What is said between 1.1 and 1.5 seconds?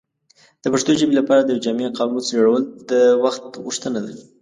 لپاره د